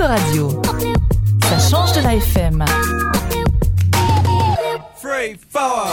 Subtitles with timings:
[0.00, 0.62] Autoradio.
[1.42, 2.64] Ça change de la FM.
[4.98, 5.90] Three, four.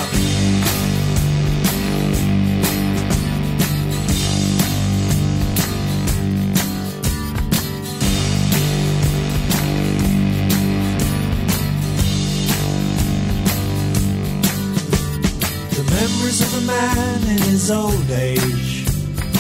[15.71, 18.85] The memories of a man in his old age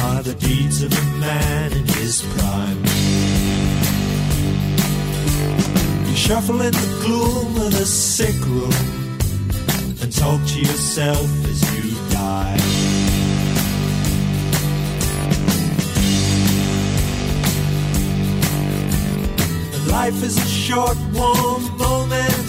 [0.03, 3.36] are the deeds of a man in his prime.
[6.17, 8.73] Shuffle in the gloom of the sick room
[10.01, 12.57] and talk to yourself as you die.
[19.89, 22.47] Life is a short, warm moment,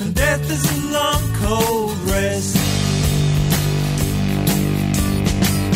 [0.00, 2.56] and death is a long, cold rest.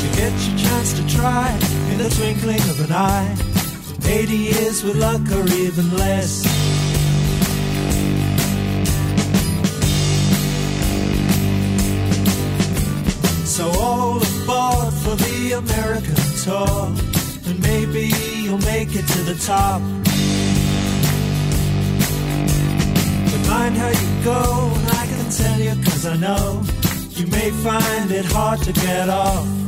[0.01, 1.51] You get your chance to try
[1.91, 3.37] in the twinkling of an eye.
[4.07, 6.54] 80 years with luck or even less.
[15.55, 16.93] American tour.
[17.47, 19.81] And maybe you'll make it to the top.
[23.31, 26.63] But mind how you go, and I can tell you cause I know
[27.11, 29.64] you may find it hard to get off.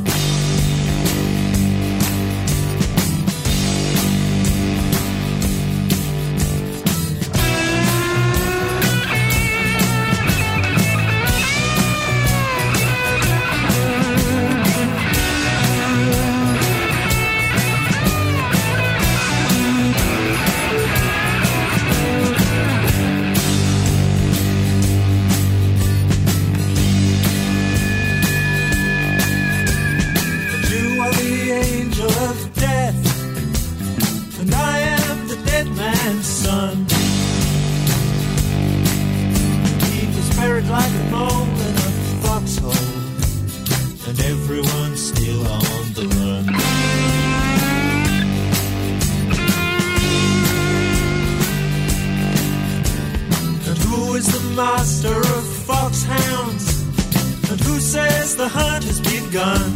[58.37, 59.71] The hunt has begun?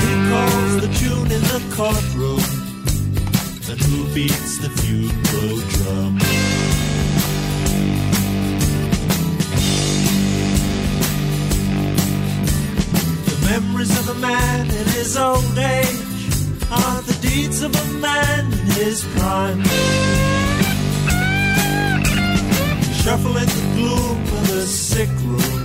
[0.00, 2.40] Who calls the tune in the courtroom?
[3.68, 6.18] And who beats the funeral drum?
[13.28, 16.00] The memories of a man in his old age
[16.70, 19.62] are the deeds of a man in his prime.
[23.08, 23.65] Of the
[24.96, 25.64] sick room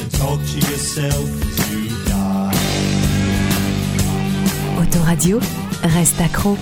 [0.00, 2.52] and talk to yourself as you die.
[4.78, 5.40] Autoradio,
[5.82, 6.58] reste accro.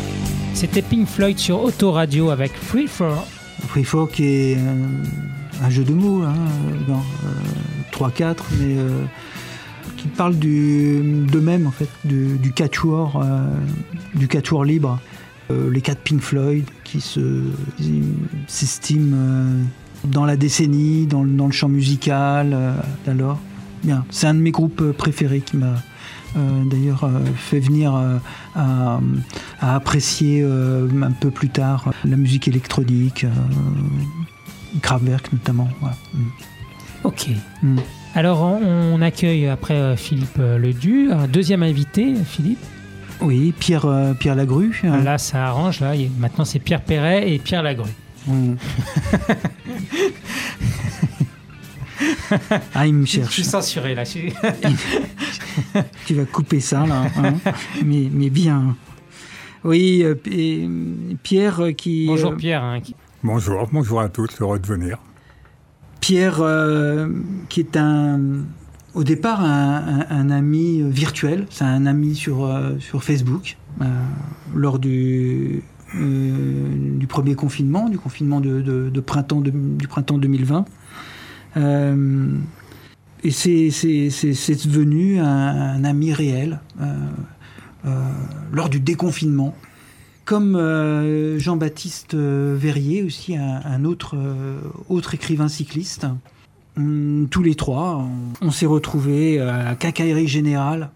[0.55, 3.27] C'était Pink Floyd sur Autoradio avec Free For.
[3.67, 6.35] Free Folk qui est euh, un jeu de mots, hein,
[6.89, 9.05] euh, euh, 3-4, mais euh,
[9.97, 13.43] qui parle du, d'eux-mêmes en fait, du, du quatuor, euh,
[14.15, 15.01] du quatuor libre.
[15.51, 17.43] Euh, les quatre Pink Floyd qui se
[18.49, 19.63] s'estiment euh,
[20.11, 22.73] dans la décennie, dans, le- dans le champ musical euh,
[23.05, 23.39] d'alors.
[23.85, 25.75] Bien, c'est un de mes groupes euh, préférés qui m'a
[26.37, 28.17] euh, d'ailleurs euh, fait venir euh,
[28.55, 28.99] à,
[29.61, 33.25] à apprécier un peu plus tard la musique électronique,
[34.83, 35.69] Kraftwerk notamment.
[36.15, 36.19] Mm.
[37.05, 37.29] Ok.
[37.63, 37.77] Mm.
[38.15, 42.59] Alors on, accueille après Philippe Ledu, un deuxième invité, Philippe.
[43.21, 43.87] Oui, Pierre,
[44.19, 44.81] Pierre Lagru.
[44.85, 45.03] hein.
[45.03, 45.93] Là ça arrange, là.
[46.19, 47.89] Maintenant c'est Pierre Perret et Pierre Lagru.
[48.27, 48.55] Mm.
[52.75, 53.43] ah, il me Je suis cherche.
[53.43, 54.05] censuré là.
[54.05, 54.29] je
[56.07, 57.05] Tu vas couper ça, là.
[57.17, 57.35] hein.
[57.85, 58.77] mais, mais bien.
[59.65, 60.69] Oui, euh, et,
[61.23, 62.07] Pierre euh, qui.
[62.07, 62.63] Bonjour euh, Pierre.
[62.63, 64.99] hein, qui- Bonjour, bonjour à tous, heureux de venir.
[66.01, 67.09] Pierre, euh,
[67.49, 68.21] qui est un,
[68.95, 73.85] au départ un, un- un ami virtuel, c'est un ami sur, euh, sur Facebook, euh,
[74.55, 75.63] lors du,
[75.97, 80.65] du premier confinement, du confinement de, printemps, du printemps 2020.
[81.57, 82.37] Euh,
[83.25, 86.85] et c'est devenu un, ami réel euh,
[87.87, 87.91] euh,
[88.53, 89.55] lors du déconfinement.
[90.25, 94.59] Comme euh, Jean-Baptiste euh, Verrier, aussi un, autre, euh,
[94.89, 96.07] autre écrivain cycliste.
[97.31, 98.05] Tous les trois,
[98.43, 100.91] on, on s'est retrouvés à la Cacaillerie Générale,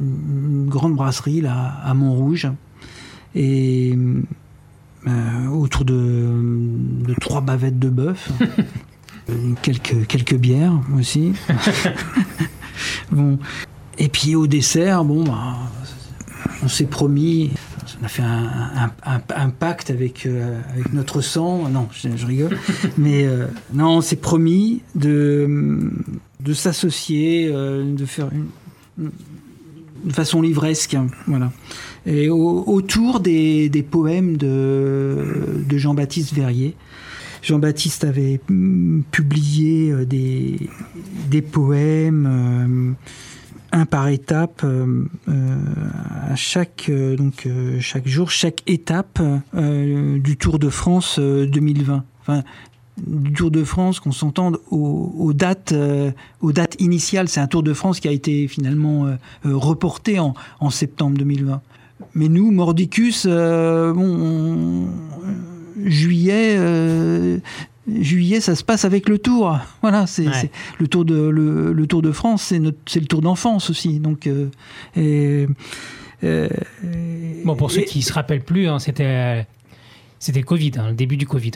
[0.00, 2.48] une grande brasserie là, à Montrouge.
[3.34, 3.96] Et
[5.06, 8.30] euh, autour de, de trois bavettes de bœuf,
[9.62, 11.32] quelques, quelques bières aussi.
[13.10, 13.38] bon.
[13.98, 15.56] Et puis au dessert, bon, bah,
[16.62, 17.50] on s'est promis,
[18.00, 18.44] on a fait un,
[18.76, 21.68] un- un- un pacte avec, euh, avec notre sang.
[21.68, 22.58] Non, je, je rigole.
[22.98, 25.90] Mais euh, non, on s'est promis de,
[26.40, 29.10] de s'associer, de faire une,
[30.04, 30.96] de façon livresque.
[31.26, 31.52] Voilà.
[32.06, 35.24] Et au- autour des, poèmes de,
[35.70, 36.74] Jean-Baptiste Verrier.
[37.42, 42.92] Jean-Baptiste avait mm, publié euh, des, poèmes, euh,
[43.72, 47.48] un par étape, euh, à chaque, donc,
[47.80, 49.20] chaque jour, chaque étape
[49.54, 52.04] du Tour de France euh, 2020.
[52.20, 52.42] Enfin,
[53.06, 55.74] du Tour de France, qu'on s'entende aux, dates,
[56.42, 57.28] aux dates initiales.
[57.28, 59.06] C'est un Tour de France qui a été finalement
[59.44, 61.62] reporté en septembre 2020.
[62.14, 64.88] Mais nous, Mordicus, euh, bon, on-
[65.88, 67.38] juillet, euh,
[67.88, 69.58] juillet, ça se passe avec le Tour.
[69.82, 70.50] Voilà, c'est Ouais.
[70.78, 72.42] le Tour de le, le Tour de France,
[72.86, 73.98] c'est le Tour d'enfance aussi.
[73.98, 74.46] Donc, euh,
[74.96, 75.46] et,
[76.24, 76.48] euh,
[77.44, 79.46] Bon, pour ceux qui se rappellent plus, hein, c'était
[80.24, 81.50] c'était le Covid, hein, le début du Covid.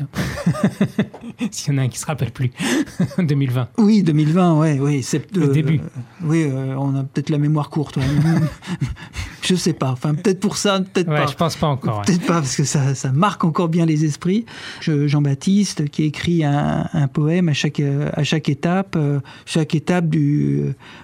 [1.51, 2.51] S'il y en a un qui se rappelle plus,
[3.19, 3.69] 2020.
[3.79, 5.81] Oui, 2020, ouais, oui, c'est Le début.
[6.25, 7.97] oui, euh, on a peut-être la mémoire courte.
[7.97, 8.03] ouais.
[9.43, 9.91] je sais pas.
[9.93, 11.27] Enfin, peut-être pour ça, peut-être Ouais, pas.
[11.27, 11.99] je pense pas encore.
[11.99, 12.05] ouais.
[12.07, 14.45] Peut-être pas, parce que ça, ça marque encore bien les esprits.
[14.81, 19.75] Je- Jean-Baptiste, qui écrit un, un poème à chaque, euh, à chaque étape, euh, chaque
[19.77, 20.63] étape du,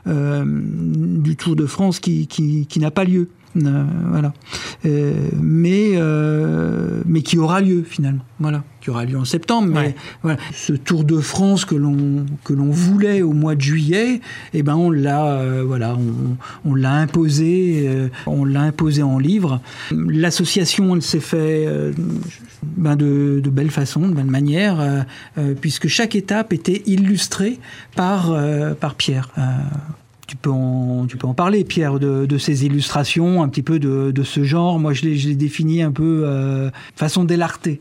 [0.08, 3.28] euh, du Tour de France qui, qui, qui n'a pas lieu.
[3.56, 4.32] Euh, voilà.
[4.86, 8.24] Euh, mais, euh, mais qui aura lieu finalement.
[8.40, 8.64] Voilà.
[8.80, 9.68] Qui aura lieu en septembre.
[9.68, 9.94] Mais Ouais.
[10.22, 10.38] voilà.
[10.54, 14.20] Ce Tour de France que l'on que l'on voulait au mois de juillet,
[14.54, 16.36] eh ben on l'a euh, voilà, on,
[16.70, 19.60] on l'a imposé, euh, on l'a imposé en livre.
[19.92, 21.92] L'association, elle s'est fait euh,
[22.64, 25.04] ben, de, de belle façon, de belle manière,
[25.60, 27.58] puisque chaque étape était illustrée
[27.94, 28.34] par
[28.80, 29.28] par Pierre.
[30.32, 33.78] Euh, tu peux, en, tu peux en parler, Pierre, de, ces illustrations, un petit peu
[33.78, 34.78] de, ce genre.
[34.78, 37.80] Moi, je l'ai je l'ai défini un peu euh, façon délartée.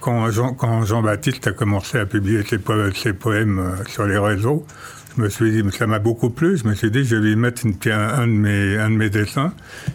[0.00, 4.18] Quand Jean- quand Jean-Baptiste a commencé à publier ses, po- ses poèmes euh, sur les
[4.18, 4.64] réseaux,
[5.16, 7.36] je me suis dit, ça m'a beaucoup plu, je me suis dit, je vais y
[7.36, 9.52] mettre un, de mes, un de mes dessins.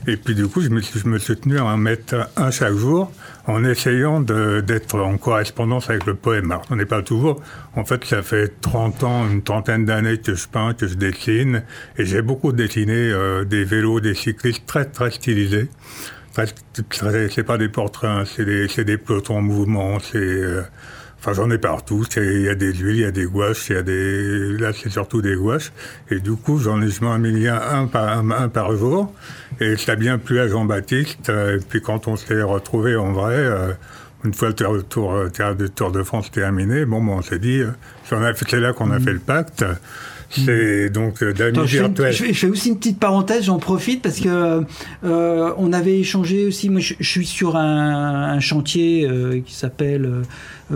[0.08, 2.76] Et puis du coup, je me je me suis tenu à en mettre un chaque
[2.76, 3.12] jour
[3.50, 6.54] en essayant d'être en correspondance avec le poème.
[6.70, 7.42] On n'est pas toujours.
[7.76, 11.64] En fait, ça fait 30 ans, une trentaine d'années que je peins, que je dessine.
[11.98, 15.68] Et j'ai beaucoup dessiné euh, des vélos, des cyclistes très, très stylisés.
[16.34, 16.46] Très-
[16.90, 20.18] très- C'est pas des portraits, hein, c'est des, des pelotons en mouvement, c'est...
[20.18, 20.62] euh,
[21.20, 22.06] Enfin, j'en ai partout.
[22.16, 24.58] Il y a des huiles, il y a des gouaches, il y a des.
[24.58, 25.72] Là, c'est surtout des gouaches.
[26.10, 29.14] Et du coup, j'en ai, je m'en un, par, un, un par jour.
[29.60, 31.30] Et ça a bien plu à Jean-Baptiste.
[31.30, 33.74] Euh, Et puis, quand on s'est retrouvés en vrai, euh,
[34.24, 37.18] une fois le tour, le tour, euh, tour de Tour de France terminé, bon, bon
[37.18, 37.62] on s'est dit,
[38.06, 39.66] c'est là qu'on a fait le pacte.
[40.30, 42.14] C'est donc euh, d'amis virtuels.
[42.14, 44.64] je fais, je fais aussi une petite parenthèse, j'en profite parce que
[45.04, 46.70] euh, on avait échangé aussi.
[46.70, 50.22] Moi, je, je suis sur un, un chantier euh, qui s'appelle euh,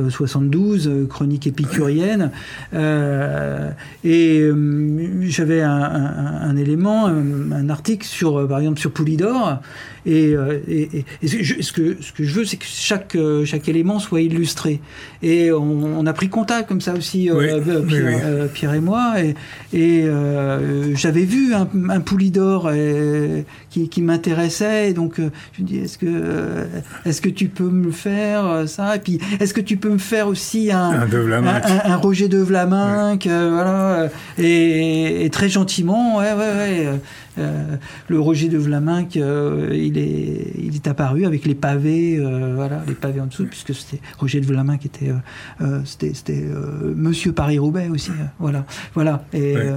[0.09, 2.31] 72, euh, chronique épicurienne,
[2.73, 3.69] euh,
[4.03, 8.91] et euh, j'avais un, un- un élément, un, un article sur, euh, par exemple, sur
[8.91, 9.59] Poulidor.
[10.05, 12.57] Et, euh, et- et- et ce, que je, ce que ce que je veux, c'est
[12.57, 14.81] que chaque euh, chaque élément soit illustré.
[15.21, 15.61] Et on,
[15.97, 18.13] on a pris contact comme ça aussi, euh, Oui, euh, Pierre, oui.
[18.21, 19.13] euh, Pierre et moi.
[19.21, 19.33] Et,
[19.71, 24.91] et euh, j'avais vu un, un Poulidor euh, qui, qui m'intéressait.
[24.91, 26.65] Donc, euh, je me dis, est-ce que, euh,
[27.05, 28.97] est-ce que tu peux me le faire, euh, ça?
[28.97, 31.63] Et puis, est-ce que tu peux me faire aussi un, Un de Vlaminck.
[31.65, 34.09] un, un- Roger de Vlaminck euh, voilà.
[34.37, 36.85] Et, et très gentiment, ouais, ouais, ouais.
[36.87, 36.95] euh,
[37.39, 37.63] euh,
[38.09, 42.83] le Roger de Vlaminck, euh, il, est, il est apparu avec les pavés, euh, voilà,
[42.87, 45.11] les pavés en dessous, puisque c'était Roger de Vlaminck était,
[45.85, 46.43] c'était,
[46.95, 49.23] Monsieur Paris-Roubaix aussi, voilà, voilà.
[49.33, 49.73] Et Ouais.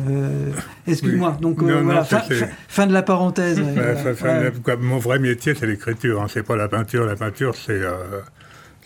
[0.87, 1.41] excuse-moi, Oui.
[1.43, 3.59] donc non, fin, c'est- fin- fin de la parenthèse.
[3.61, 6.23] ouais, quoi, Mon vrai métier, c'est l'écriture.
[6.23, 6.27] Hein.
[6.29, 7.07] C'est pas la peinture.
[7.07, 7.81] La peinture, c'est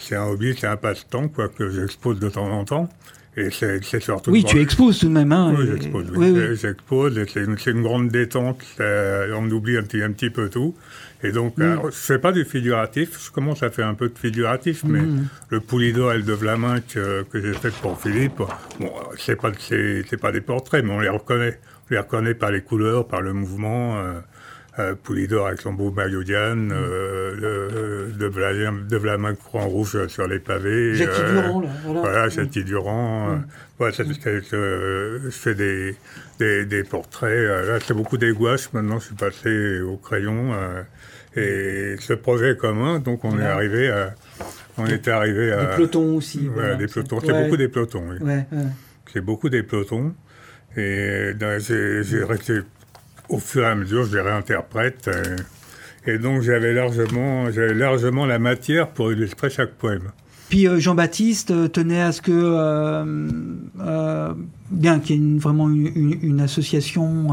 [0.00, 2.88] c'est un hobby, c'est un passe-temps quoi que j'expose de temps en temps.
[3.36, 4.32] Et c'est c'est surtout.
[4.32, 5.30] Oui, tu exposes tout de même.
[5.30, 6.06] Hein, Oui, et- j'expose.
[6.10, 6.16] oui.
[6.18, 6.40] oui, oui.
[6.40, 7.16] J'ai- J'expose.
[7.16, 8.60] et C'est une, c'est une grande détente.
[8.76, 10.74] c'est- On oublie un petit, un petit peu tout.
[11.22, 11.62] Et donc, Mm.
[11.62, 13.24] alors, je fais pas du figuratif.
[13.24, 15.28] Je commence à faire un peu de figuratif, mais Mm.
[15.50, 18.38] le Poulidor et le de Vlaminck euh, que j'ai fait pour Philippe,
[18.80, 21.60] bon, c'est pas, c'est c'est pas des portraits, mais on les reconnaît.
[21.88, 23.96] On les reconnaît par les couleurs, par le mouvement.
[23.98, 24.18] Euh,
[24.80, 30.06] euh, Poulidor avec son beau maillot Diane, euh, le- de, Vlaminck, de Vlaminck en rouge
[30.08, 30.94] sur les pavés.
[30.94, 32.00] Jackie euh, Durand, là, voilà.
[32.00, 32.30] Voilà, Mm.
[32.30, 33.30] Jackie Durand.
[33.30, 34.04] euh, ouais, c'est-
[34.42, 35.94] c'est- euh, je fais des,
[36.38, 37.30] des, des portraits.
[37.30, 38.72] euh, là, c'est beaucoup des gouaches.
[38.72, 40.52] Maintenant, je suis passé au crayon.
[40.54, 40.82] euh,
[41.36, 43.54] et ce projet est commun, donc on est Voilà.
[43.54, 44.14] arrivé à.
[44.78, 45.64] On était arrivé à.
[45.66, 46.40] Des pelotons aussi.
[46.48, 47.20] Ouais, voilà, des pelotons.
[47.20, 47.44] C'est ouais.
[47.44, 48.16] beaucoup des pelotons, oui.
[48.26, 48.46] Ouais.
[49.12, 50.12] C'est beaucoup des pelotons.
[50.76, 52.60] Et euh, j'ai j'ai resté,
[53.30, 55.08] au fur et à mesure, je les réinterprète.
[55.08, 55.36] euh,
[56.06, 60.10] Et donc j'avais largement, largement la matière pour illustrer chaque poème.
[60.48, 62.32] Puis euh, Jean-Baptiste euh, tenait à ce que,
[64.70, 67.28] bien qu'il y ait vraiment une, association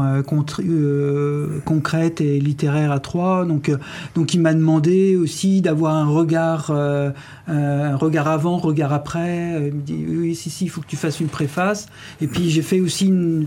[1.64, 3.72] concrète et littéraire à Troyes, donc,
[4.14, 9.68] donc il m'a demandé aussi d'avoir un regard, un regard avant, regard après.
[9.68, 11.86] Il me dit oui, si, si, il faut que tu fasses une préface.
[12.20, 13.46] Et puis j'ai fait aussi une.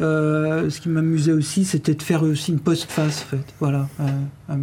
[0.00, 3.44] Euh, ce qui m'amusait aussi, c'était de faire aussi une postface, en fait.
[3.60, 3.88] Voilà.
[4.00, 4.04] Euh,
[4.50, 4.54] euh,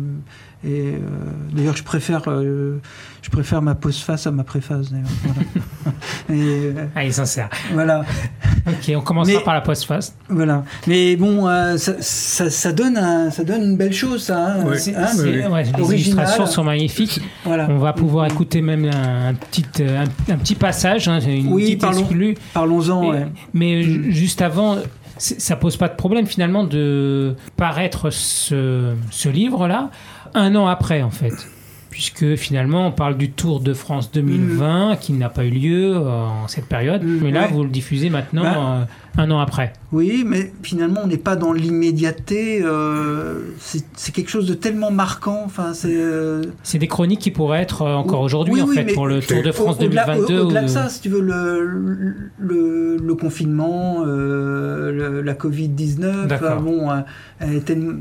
[0.66, 0.98] et euh,
[1.54, 2.80] d'ailleurs, je préfère, euh,
[3.22, 4.92] je préfère ma postface à ma préface.
[4.92, 5.08] d'ailleurs.
[5.24, 5.98] Voilà.
[6.30, 7.50] et euh, Ah, il est sincère.
[7.74, 8.06] voilà,
[8.66, 10.16] Ok, on commencera Mais- par la postface.
[10.30, 10.64] voilà.
[10.88, 14.54] Mais bon, euh, ça, ça, ça donne, un- ça donne une belle chose, ça.
[14.54, 14.64] hein.
[14.66, 14.78] Oui.
[14.96, 17.20] Hein, Oui, ouais, les illustrations sont magnifiques.
[17.44, 17.68] Voilà.
[17.70, 21.64] On va pouvoir écouter même un, un petit, un, un petit passage, hein, une Oui,
[21.64, 22.00] petite parlons.
[22.02, 22.36] exclue.
[22.54, 23.02] Parlons-en.
[23.02, 23.28] Mais, ouais.
[23.54, 23.82] mais Mm.
[23.84, 24.78] ju- juste avant,
[25.24, 29.90] ça pose pas de problème finalement de paraître ce, ce livre-là
[30.34, 31.34] un an après en fait.
[31.90, 36.26] Puisque finalement on parle du Tour de France 2020 qui n'a pas eu lieu euh,
[36.26, 37.04] en cette période.
[37.04, 37.52] Mm, mais là ouais.
[37.52, 38.88] vous le diffusez maintenant Bah.
[39.16, 39.74] Un an après.
[39.92, 42.62] Oui, mais finalement, on n'est pas dans l'immédiateté.
[42.64, 45.42] euh, c'est quelque chose de tellement marquant.
[45.46, 45.96] Enfin, c'est.
[45.96, 49.06] euh, C'est des chroniques qui pourraient être euh, encore Oui, aujourd'hui en oui, fait pour
[49.06, 50.40] le Tour de France Au- au-delà- 2022.
[50.40, 55.34] au- Au-delà ou- de ça, si tu veux, le, le, le confinement, euh, le- la
[55.36, 56.54] Covid-19, D'accord.
[56.54, 56.90] euh, bon,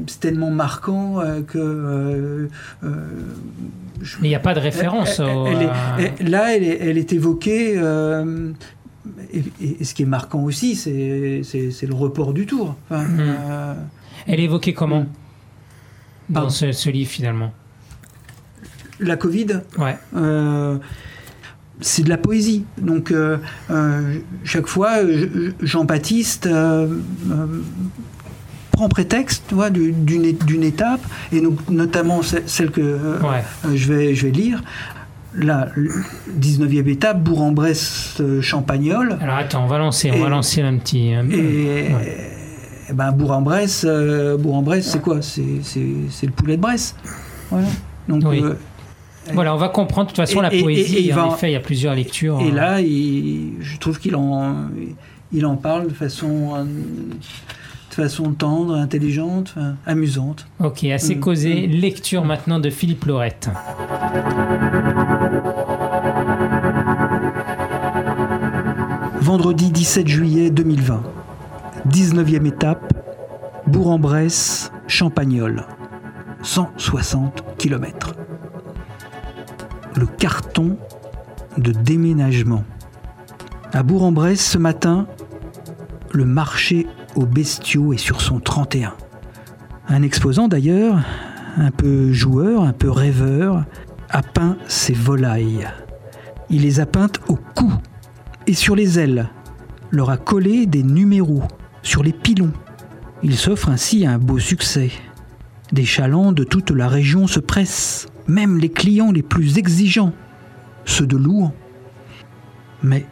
[0.06, 2.48] c'est tellement marquant que.
[4.00, 5.20] je- Mais il n'y a pas de référence.
[5.20, 7.78] elle- au- elle est- à- elle- là, elle est, elle est évoquée.
[9.32, 9.42] Et,
[9.80, 11.42] et ce qui est marquant aussi, c'est
[11.86, 12.76] le report du tour.
[12.90, 13.18] Enfin, Mhm.
[13.20, 13.74] euh,
[14.26, 15.06] Elle est évoquée comment Mm.
[16.34, 17.52] dans ce, ce livre finalement?
[19.00, 19.46] La Covid,
[19.78, 19.96] Ouais.
[20.16, 20.78] Euh,
[21.80, 22.64] c'est de la poésie.
[22.78, 23.38] Donc, euh,
[24.44, 24.98] chaque fois,
[25.60, 26.48] Jean-Baptiste
[28.70, 31.00] prend prétexte tu vois, du- d'une étape,
[31.32, 32.80] et donc, notamment ce- celle que
[33.20, 33.42] Ouais.
[33.74, 34.62] je, vais, je vais lire.
[35.34, 35.68] La
[36.38, 39.16] 19e étape, Bourg-en-Bresse-Champagnol.
[39.20, 41.12] Alors attends, on va lancer, on va lancer un petit.
[41.14, 41.88] un- Et,
[42.92, 45.22] ben, Bourg-en-Bresse, euh, Bourg-en-Bresse, c'est quoi?
[45.22, 46.94] C'est le poulet de Bresse.
[47.50, 47.66] Voilà.
[48.08, 48.42] Donc, Oui.
[48.42, 48.54] euh,
[49.32, 50.96] Voilà, on va comprendre de toute façon Et- la poésie.
[50.96, 52.40] et il en va- effet, il y a plusieurs lectures.
[52.40, 54.54] Et euh, là, il- je trouve qu'il en,
[55.32, 59.54] il en parle de façon, euh, de façon tendre, intelligente,
[59.86, 60.46] amusante.
[60.58, 61.66] Ok, assez Mm, causé.
[61.68, 63.48] Lecture maintenant de Philippe Laurette.
[69.32, 71.02] Vendredi 17 juillet 2020.
[71.88, 72.92] 19e étape,
[73.66, 75.64] Bourg-en-Bresse, Champagnol.
[76.42, 78.12] 160 km.
[79.96, 80.76] Le carton
[81.56, 82.62] de déménagement.
[83.72, 85.06] À Bourg-en-Bresse, ce matin,
[86.12, 88.92] le marché aux bestiaux est sur son 31.
[89.88, 90.98] Un exposant d'ailleurs,
[91.56, 93.64] un peu joueur, un peu rêveur,
[94.10, 95.66] a peint ses volailles.
[96.50, 97.72] Il les a peintes au cou
[98.54, 99.28] sur les ailes,
[99.90, 101.42] leur a collé des numéros
[101.82, 102.52] sur les pilons.
[103.22, 104.90] Il s'offre ainsi un beau succès.
[105.72, 110.12] Des chalands de toute la région se pressent, même les clients les plus exigeants,
[110.84, 111.54] ceux de Louan.
[112.82, 113.06] Mais,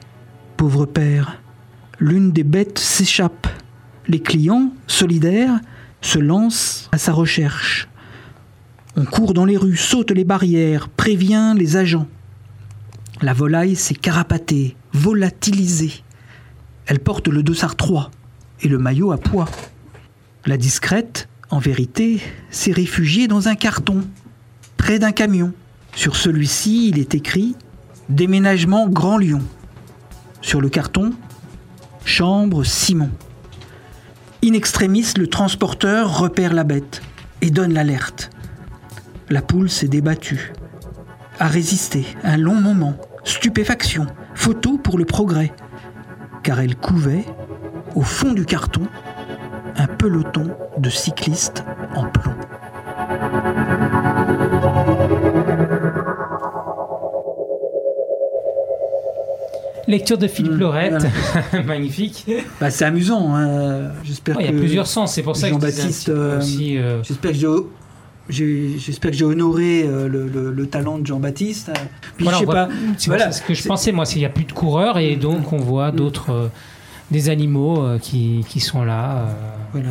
[0.56, 1.40] pauvre père,
[1.99, 3.47] l'une des bêtes s'échappe.
[4.09, 5.61] Les clients, solidaires,
[6.00, 7.88] se lancent à sa recherche.
[8.97, 12.09] On court dans les rues, saute les barrières, prévient les agents.
[13.23, 16.02] La volaille s'est carapatée, volatilisée.
[16.87, 18.11] Elle porte le dossard 3
[18.62, 19.49] et le maillot à pois.
[20.47, 22.20] La discrète, en vérité,
[22.50, 24.02] s'est réfugiée dans un carton,
[24.76, 25.52] près d'un camion.
[25.94, 27.56] Sur celui-ci, il est écrit
[28.09, 29.42] Déménagement Grand Lyon.
[30.40, 31.12] Sur le carton,
[32.04, 33.11] Chambre Simon.
[34.42, 37.02] In extremis, le transporteur repère la bête
[37.42, 38.30] et donne l'alerte.
[39.28, 40.52] La poule s'est débattue,
[41.38, 44.06] a résisté un long moment, stupéfaction,
[44.40, 45.52] photo pour le progrès,
[46.42, 47.26] car elle couvait,
[47.94, 48.80] au fond du carton,
[49.76, 51.62] un peloton de cyclistes
[51.94, 52.32] en plomb.
[59.88, 61.06] Lecture de Philippe Mm, Laurette.
[61.66, 62.26] Magnifique.
[62.61, 63.90] Bah, c'est amusant, hein.
[64.04, 66.78] j'espère Il y a plusieurs sens, c'est pour ça que je Jean-Baptiste, peu euh, aussi.
[66.78, 67.37] euh, j'espère que
[68.30, 71.70] j'espère que j'ai honoré euh, le, le- le talent de Jean-Baptiste.
[72.16, 72.68] Puis voilà,
[72.99, 74.99] je voilà, c'est ce que je pensais, moi, c'est qu'il n'y a plus de coureurs
[74.99, 75.96] et donc on voit Mm.
[75.96, 76.30] d'autres.
[76.32, 76.49] euh,
[77.10, 79.32] des animaux euh, qui, qui sont là, euh,
[79.72, 79.88] voilà,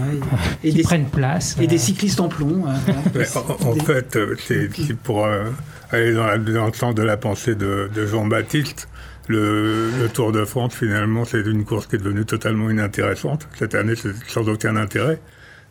[0.63, 1.58] et, et qui des, prennent place.
[1.60, 2.63] et des euh, cyclistes en plomb.
[2.65, 2.75] hein,
[3.13, 3.27] voilà.
[3.36, 4.69] En, en Des- fait, euh, c'est
[5.03, 5.43] pour euh,
[5.91, 8.88] aller dans, la- dans le sens de la pensée de, de Jean-Baptiste.
[9.27, 13.50] Le, le Tour de France, finalement, c'est une course qui est devenue totalement inintéressante.
[13.60, 15.19] Cette année, c'est sans aucun intérêt.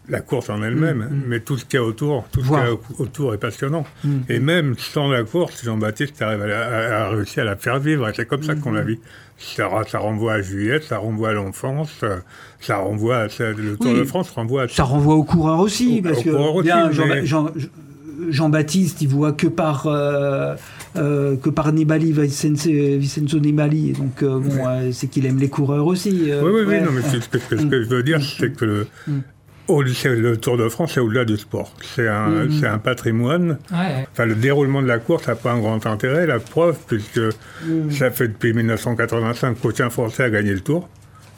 [0.09, 1.23] La course en elle-même, Mm, mm.
[1.29, 3.85] mais tout ce qu'il y a autour, tout ce qu'il y a autour est passionnant.
[4.05, 4.09] Mm.
[4.29, 8.11] Et même sans la course, Jean-Baptiste arrive à, à- à réussir à la faire vivre.
[8.17, 8.99] C'est comme ça qu'on la vit.
[9.37, 12.17] Ça, ça renvoie à Juliette, ça renvoie à l'enfance, euh,
[12.61, 13.99] ça renvoie à ça- le Tour Oui.
[14.01, 17.07] de France renvoie à Ça renvoie au coureur aussi, Au- parce que aussi, bien, Jean-
[17.07, 17.51] mais- Jean-
[18.31, 20.55] Jean-Baptiste, il voit que par euh,
[20.97, 25.49] euh, que par Nibali, Vicenzo, Vincenzo Nibali, et donc euh, bon, c'est qu'il aime les
[25.49, 26.11] coureurs aussi.
[26.25, 28.87] Oui, oui, oui, non, mais ce que, ce que je veux dire, c'est que le.
[29.69, 31.73] Au- c'est le Tour de France, c'est au-delà du sport.
[31.95, 32.51] C'est un, Mm.
[32.61, 33.59] c'est un patrimoine.
[33.71, 34.07] Ouais.
[34.13, 37.19] Enfin, le déroulement de la course n'a pas un grand intérêt, la preuve, puisque
[37.65, 37.91] Mm.
[37.91, 40.89] ça fait depuis 1985 qu'aucun Français a gagné le Tour,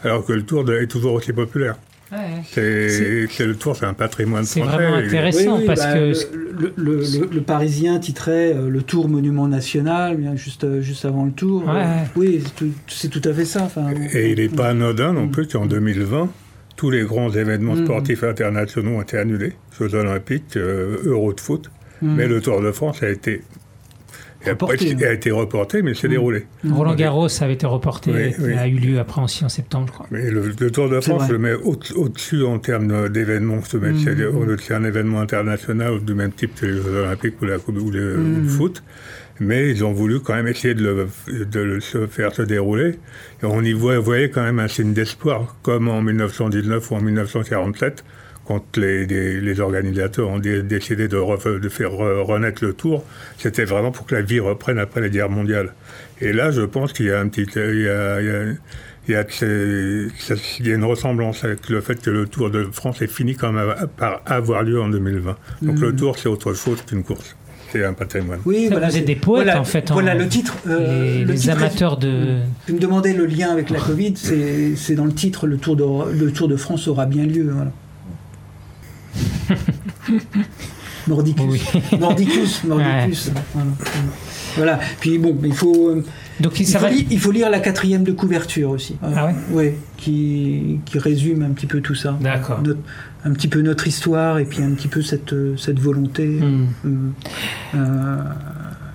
[0.04, 1.76] alors que le Tour de- est toujours aussi populaire.
[2.12, 2.42] Ouais.
[2.50, 4.76] C'est c'est le Tour, c'est un patrimoine C'est français.
[4.78, 5.52] vraiment et- intéressant.
[5.54, 6.12] Oui, oui, parce bah, que-
[6.60, 11.24] le, le- le- le Parisien titrait euh, le Tour Monument National, juste, euh, juste avant
[11.24, 11.64] le Tour.
[11.68, 11.74] Ouais.
[11.76, 11.84] Euh,
[12.16, 13.62] oui, c'est tout, c'est tout à fait ça.
[13.62, 16.28] Enfin, Et il n'est pas anodin non plus qu'en 2020,
[16.80, 17.84] tous les grands événements Mm.
[17.84, 19.52] sportifs internationaux ont été annulés.
[19.78, 21.70] Jeux Olympiques, euh, Euro de foot.
[22.00, 22.14] Mm.
[22.16, 23.42] Mais le Tour de France a été,
[24.46, 24.96] a, Reporté.
[25.04, 26.12] a été reporté, mais il s'est Mm.
[26.12, 26.46] déroulé.
[26.70, 30.06] Roland Garros avait été reporté, Oui, a eu lieu après aussi en septembre, je crois.
[30.10, 33.60] Mais le, le Tour de France, je le mets au- au-dessus en termes d'événements.
[33.62, 37.90] C'est un événement international du même type que les Jeux Olympiques ou, la, coupe- ou
[37.90, 38.82] le, ou le foot.
[39.40, 42.98] Mais ils ont voulu quand même essayer de le, de le se faire se dérouler.
[43.42, 47.00] Et on y voit, voyait quand même un signe d'espoir, comme en 1919 ou en
[47.00, 48.04] 1947,
[48.46, 51.16] quand les, les- les organisateurs ont dé- décidé de,
[51.70, 53.04] faire re- renaître le Tour.
[53.38, 55.72] C'était vraiment pour que la vie reprenne après les guerres mondiales.
[56.20, 57.46] Et là, je pense qu'il y a un petit...
[57.54, 58.44] Il y a, il y a-
[59.08, 62.26] il y, a, c'est- ça- il y a une ressemblance avec le fait que le
[62.26, 65.36] Tour de France est fini quand même par avoir lieu en 2020.
[65.62, 67.34] Donc le Tour, c'est autre chose qu'une course.
[67.72, 68.40] C'est un patrimoine.
[68.44, 70.56] Oui, voilà, vous êtes c'est- des poètes, voilà, en fait, en- Voilà le titre.
[70.66, 72.38] euh, les le les titre est- amateurs de.
[72.68, 75.84] Vous me demandez le lien avec la Covid, c'est dans le titre le Tour, de,
[76.12, 77.48] le Tour de France aura bien lieu.
[77.52, 77.70] Voilà.
[81.06, 81.44] Mordicus.
[81.48, 81.60] Oui.
[81.98, 83.30] Mordicus, Mordicus.
[83.54, 83.70] Voilà.
[84.56, 84.80] Voilà.
[85.00, 86.04] Puis bon, il faut, euh,
[86.40, 88.96] Donc il, faut il lire la quatrième de couverture aussi.
[89.02, 92.16] Ah ouais Ouais, qui, qui résume un petit peu tout ça.
[92.20, 92.60] D'accord.
[93.24, 96.26] Un petit peu notre histoire et puis un petit peu cette, euh, cette volonté.
[96.26, 96.66] Hmm.
[96.86, 96.88] euh,
[97.74, 98.16] euh,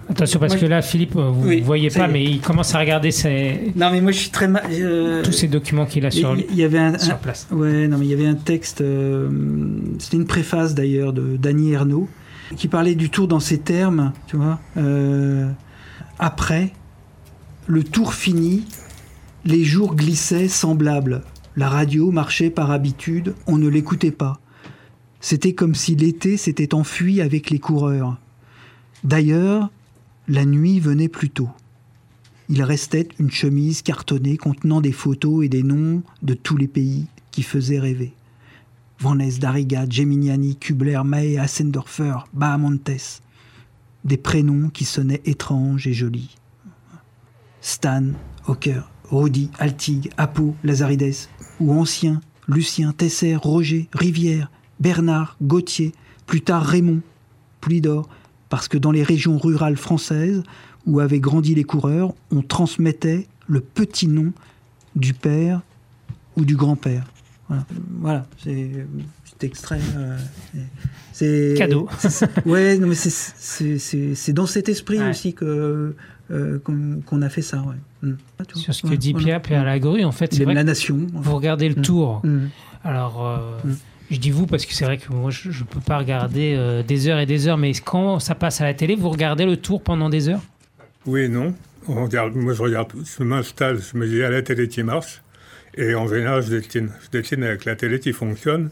[0.09, 2.79] Attention parce Moi, que là, Philippe, vous ne Oui, voyez pas, mais il commence à
[2.79, 4.63] regarder ses- Non, mais moi je suis très mal.
[4.71, 7.47] euh, tous ces documents qu'il a sur, il il y avait un, sur un- place.
[7.51, 9.27] Ouais, non, mais il y avait un texte, euh,
[9.97, 12.07] c'était une préface d'ailleurs de Danny Ernaud,
[12.55, 14.59] qui parlait du tour dans ces termes, tu vois.
[14.77, 15.47] euh,
[16.19, 16.71] après,
[17.67, 18.63] le tour fini,
[19.43, 21.23] les jours glissaient semblables.
[21.55, 24.39] La radio marchait par habitude, on ne l'écoutait pas.
[25.19, 28.17] C'était comme si l'été s'était enfui avec les coureurs.
[29.03, 29.71] D'ailleurs,
[30.27, 31.49] la nuit venait plus tôt.
[32.49, 37.07] Il restait une chemise cartonnée contenant des photos et des noms de tous les pays
[37.31, 38.13] qui faisaient rêver.
[38.99, 43.21] Van Ness, Dariga, Geminiani, Kubler, Mae, Assendorfer, Bahamontes.
[44.03, 46.35] Des prénoms qui sonnaient étranges et jolis.
[47.69, 48.11] Stan,
[48.47, 51.15] Hawker, Rodi, Altig, Apo, Lazarides,
[51.59, 55.91] ou anciens, Lucien, Tesser, Roger, Rivière, Bernard, Gauthier,
[56.27, 57.01] plus tard Raymond,
[57.61, 58.07] Poulidor,
[58.49, 60.43] parce que dans les régions rurales françaises,
[60.85, 64.31] où avaient grandi les coureurs, on transmettait le petit nom
[64.95, 65.61] du père
[66.37, 67.05] ou du grand-père.
[67.47, 67.65] Voilà,
[67.99, 68.85] Voilà, c'est
[69.23, 69.79] cet extrait.
[69.95, 70.17] euh,
[71.13, 71.87] c'est Cadeau.
[71.97, 75.09] c'est- Ouais, non mais c'est- dans cet esprit Ouais.
[75.09, 75.95] aussi que
[76.31, 76.59] euh,
[77.05, 77.57] qu'on a fait ça.
[77.61, 77.75] Ouais.
[78.09, 78.15] Mm.
[78.39, 79.25] Ah, Sur ce que voilà, dit voilà.
[79.25, 80.97] Pierre, Pierre Lagrue, en fait, c'est vrai la que nation.
[81.13, 81.81] vous regardez le Mm.
[81.81, 82.21] tour.
[82.23, 82.47] Mm.
[82.83, 83.37] Alors, euh,
[83.69, 83.73] Mm.
[84.11, 86.83] je dis vous parce que c'est vrai que moi, je ne peux pas regarder euh,
[86.83, 89.57] des heures et des heures, mais quand ça passe à la télé, vous regardez le
[89.57, 90.41] tour pendant des heures?
[91.05, 91.53] Oui et non.
[91.87, 95.21] On regarde, moi, je regarde, je m'installe, je me dis à la télé qui marche.
[95.77, 96.89] Et en général, je dessine.
[97.03, 98.69] Je dessine avec la télé qui fonctionne.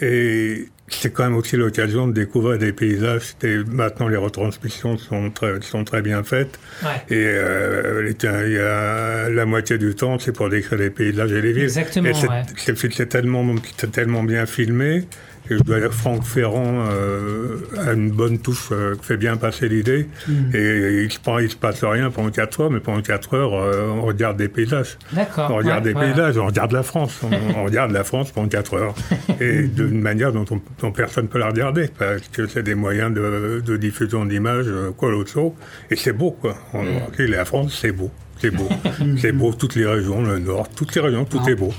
[0.00, 3.34] Et c'est quand même aussi l'occasion de découvrir des paysages.
[3.42, 6.58] Et maintenant, les retransmissions sont très, sont très bien faites.
[6.82, 6.88] Ouais.
[7.08, 11.52] Et euh, y a la moitié du temps, c'est pour décrire les paysages et les
[11.52, 11.64] villes.
[11.64, 13.06] Exactement, c'est ouais.
[13.06, 15.04] tellement, c'est tellement bien filmé.
[15.50, 19.68] Et je dois dire, Franck Ferrand euh, a une bonne touche, euh, fait bien passer
[19.68, 20.08] l'idée.
[20.26, 20.32] Mm.
[20.56, 23.52] Et il se, prend- il se passe rien pendant 4 heures, mais pendant 4 heures,
[23.54, 24.96] euh, on regarde des paysages.
[25.12, 25.50] D'accord.
[25.50, 26.10] On regarde ouais, des ouais.
[26.12, 27.20] paysages, on regarde la France.
[27.22, 27.30] On,
[27.60, 28.94] on regarde la France pendant 4 heures.
[29.40, 32.74] Et d'une manière dont, on- dont personne ne peut la regarder, parce que c'est des
[32.74, 35.54] moyens de, de diffusion d'images euh, colossaux.
[35.90, 36.56] Et c'est beau, quoi.
[36.72, 38.10] On, ok, la France, c'est beau.
[38.38, 38.68] C'est beau.
[39.18, 41.50] c'est beau, toutes les régions, le Nord, toutes les régions, tout Ah.
[41.50, 41.72] est beau.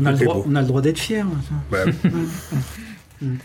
[0.00, 0.46] On a le C'est droit, beau.
[0.48, 1.26] on a le droit d'être fier.
[1.70, 1.84] ça.
[3.22, 3.36] Ouais.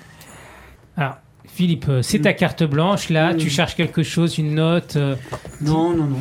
[0.97, 1.17] Alors,
[1.55, 4.95] Philippe, euh, c'est ta carte blanche là, tu cherches quelque chose, une note.
[4.97, 5.15] euh,
[5.61, 6.17] Non, non, non.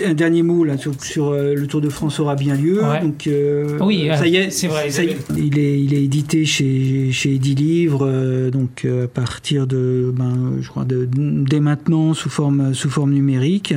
[0.00, 2.82] euh, un dernier mot là sur, sur, euh, le Tour de France aura bien lieu.
[2.82, 3.00] Ouais.
[3.02, 5.18] Donc euh, Oui, ça euh, y est, c'est vrai, ça y est.
[5.36, 10.10] Il est, il est édité chez chez Eddy Livre, euh, donc euh, à partir de,
[10.16, 13.74] ben, je crois de, dès maintenant sous forme sous forme numérique.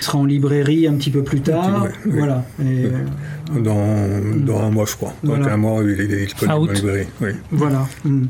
[0.00, 1.82] Il sera en librairie un petit peu plus tard.
[1.82, 2.12] Ouais, oui.
[2.16, 2.44] Voilà.
[2.60, 5.14] Et, euh, Dans, dans un mois, je crois.
[5.24, 5.52] Dans Voilà.
[5.54, 7.06] un mois, il est disponible en librairie.
[7.20, 7.30] Oui.
[7.50, 7.88] Voilà.
[8.04, 8.26] Mm.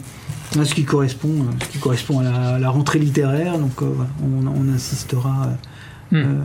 [0.65, 3.59] Ce qui correspond, euh, ce qui correspond à la, à la rentrée littéraire.
[3.59, 5.49] Donc, euh, voilà, on, on insistera,
[6.13, 6.41] euh, Hmm.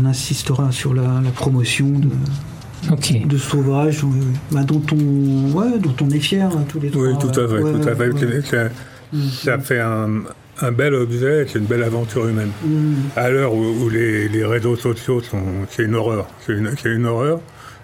[0.00, 2.08] on insistera sur la, la promotion de,
[2.90, 3.26] Ok.
[3.26, 4.26] de cet ouvrage, oui, oui.
[4.50, 7.02] Bah, dont on, ouais, dont on est fier tous les trois.
[7.06, 7.58] Oui, tout à fait.
[7.62, 8.08] Ouais, tout à fait.
[8.10, 8.18] ouais.
[8.18, 8.70] C'est- c'est-
[9.10, 9.18] Mm.
[9.42, 10.08] Ça fait un,
[10.60, 12.50] un bel objet, c'est une belle aventure humaine.
[12.62, 12.94] Mm.
[13.16, 15.40] À l'heure où, où les, les réseaux sociaux sont.
[15.70, 16.26] C'est une horreur.
[16.44, 17.40] C'est une, c'est une horreur.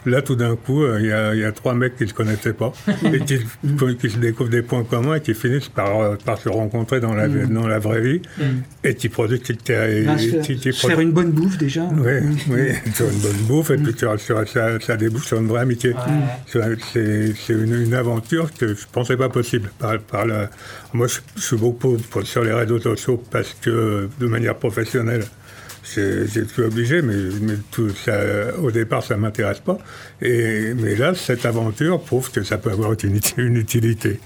[0.07, 2.09] Là, tout d'un coup, euh, il y, a, il y a trois mecs qui ne
[2.11, 2.73] se connaissaient pas
[3.13, 3.39] et qui,
[4.01, 7.15] qui se découvrent des points communs et qui finissent par, euh, par se rencontrer dans
[7.15, 7.49] la, Mm.
[7.55, 8.43] dans la vraie vie Mm.
[8.85, 9.41] et qui produisent.
[9.41, 11.85] Qui, qui- se, qui- qui faire une bonne bouffe déjà.
[11.93, 12.37] Oui, Mm.
[12.51, 15.63] oui, sur une bonne bouffe, et puis sur- sur- ça, ça débouche sur une vraie
[15.63, 15.93] amitié.
[15.95, 16.77] Ouais.
[16.93, 19.71] C'est- une, une aventure que je ne pensais pas possible.
[19.79, 20.51] Par, par la-
[20.93, 25.25] Moi, je, je suis beaucoup sur les réseaux sociaux parce que, de manière professionnelle,
[25.87, 28.19] été obligé, mais, mais tout ça,
[28.61, 29.79] au départ, ça ne m'intéresse pas.
[30.23, 34.19] Et, mais là, cette aventure prouve que ça peut avoir une, uti- une utilité.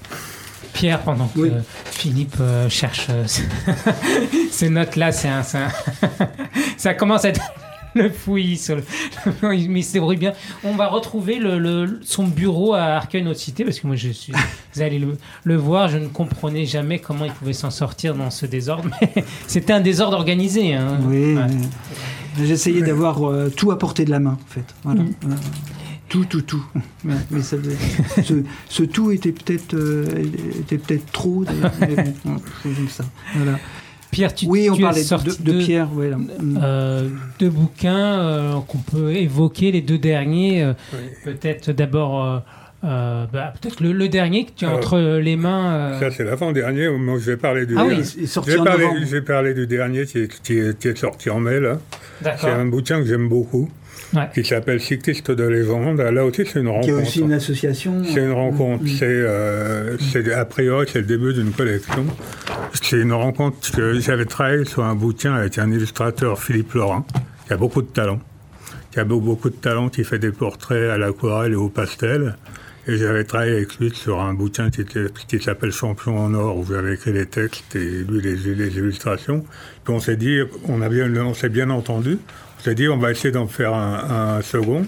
[0.73, 1.51] Pierre, pendant que Oui.
[1.85, 3.25] Philippe euh, cherche euh,
[4.51, 5.71] ces notes-là, c'est un, c'est un-
[6.77, 7.41] ça commence à être
[7.95, 8.57] le fouillis.
[8.57, 8.83] Sur le...
[9.69, 10.33] Mais débrouille bien.
[10.63, 14.33] On va retrouver le, le- son bureau à Arcueil-Nord-Cité, parce que moi, je suis,
[14.73, 18.29] vous allez le, le voir, je ne comprenais jamais comment il pouvait s'en sortir dans
[18.31, 18.89] ce désordre.
[19.01, 19.13] Mais
[19.47, 20.73] c'était un désordre organisé.
[20.73, 20.97] Hein.
[21.07, 21.47] Oui, Ouais.
[22.45, 24.63] j'essayais d'avoir euh, tout à portée de la main, en fait.
[24.83, 25.01] Voilà.
[25.03, 25.13] Mm.
[25.21, 25.35] Voilà.
[26.07, 26.65] Tout, tout, tout.
[27.03, 28.33] Mais ça faisait- ce,
[28.67, 30.07] ce tout était peut-être euh,
[30.59, 31.45] était peut-être trop.
[31.79, 33.03] mais bon, c'est comme ça.
[33.35, 33.59] Voilà.
[34.11, 35.87] Pierre, tu, oui, on tu as parlait sorti de, de deux- Pierre.
[35.91, 36.17] Voilà.
[36.17, 36.59] Mm.
[36.63, 40.63] euh, deux bouquins euh, qu'on peut évoquer, les deux derniers.
[40.63, 40.73] euh,
[41.23, 42.39] Peut-être d'abord, euh,
[42.85, 45.73] euh, bah, peut-être le, le dernier que tu as Alors, entre les mains.
[45.73, 46.89] euh, Ça, c'est l'avant-dernier.
[46.89, 48.03] Moi, je vais parler du Ah oui, dernier.
[48.17, 49.05] il est sorti J'ai en parlé, novembre.
[49.05, 51.77] j'ai parlé du dernier qui est, qui est- qui est sorti en mai, là.
[52.21, 53.69] C'est un bouquin que j'aime beaucoup,
[54.13, 54.27] Ouais.
[54.33, 55.99] qui s'appelle Cycliste de légende.
[55.99, 57.01] Là aussi, c'est une Qui est rencontre.
[57.07, 58.03] aussi une association.
[58.03, 58.83] C'est une rencontre.
[58.83, 58.87] Mm.
[58.87, 62.05] C'est, euh, c'est- a priori, c'est le début d'une collection.
[62.81, 67.05] C'est une rencontre que j'avais travaillé sur un bouquin avec un illustrateur, Philippe Laurent,
[67.47, 68.19] qui a beaucoup de talent.
[68.91, 72.35] Qui a beau- beaucoup de talent, qui fait des portraits à l'aquarelle et au pastel.
[72.87, 76.57] Et j'avais travaillé avec lui sur un bouquin qui, était- qui s'appelle Champion en or,
[76.57, 79.45] où j'avais écrit les textes et lui les, les illustrations.
[79.83, 82.17] Puis on s'est dit, on, a bien, on s'est bien entendu,
[82.63, 84.85] s'est dit, on va essayer d'en faire un, second.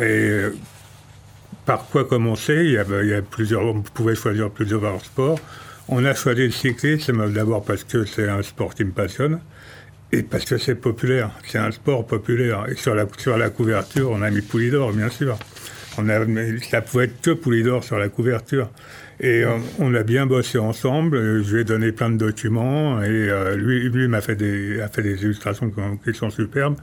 [0.00, 0.42] Et
[1.64, 2.64] par quoi commencer?
[2.64, 5.38] Il y, a plusieurs, On pouvait choisir plusieurs sports.
[5.88, 9.38] On a choisi le cyclisme d'abord parce que c'est un sport qui me passionne
[10.12, 11.30] et parce que c'est populaire.
[11.46, 12.66] C'est un sport populaire.
[12.68, 15.38] Et sur la, sur la couverture, on a mis Poulidor, bien sûr.
[15.98, 16.18] On a,
[16.70, 18.68] ça pouvait être que Poulidor sur la couverture.
[19.20, 21.16] Et euh, on a bien bossé ensemble.
[21.16, 24.78] Euh, Je lui ai donné plein de documents et euh, lui, lui m'a fait des,
[25.22, 25.72] illustrations
[26.04, 26.76] qui, sont superbes.